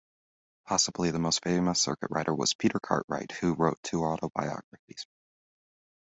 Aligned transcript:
Possibly 0.65 1.11
the 1.11 1.19
most 1.19 1.43
famous 1.43 1.79
circuit 1.79 2.09
rider 2.09 2.33
was 2.33 2.55
Peter 2.55 2.79
Cartwright 2.79 3.33
who 3.33 3.53
wrote 3.53 3.77
two 3.83 4.03
autobiographies. 4.03 5.05